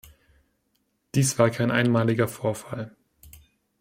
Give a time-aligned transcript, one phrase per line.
[1.13, 2.95] Dies war kein einmaliger Vorfall.